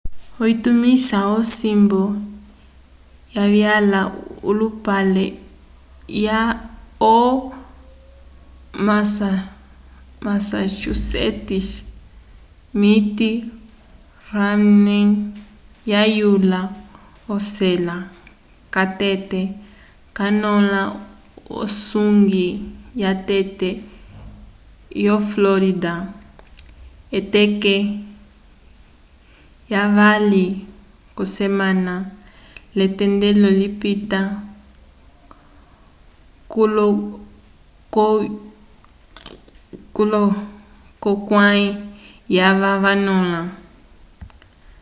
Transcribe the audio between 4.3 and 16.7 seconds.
olupale wo massachusetts mitt romney wayula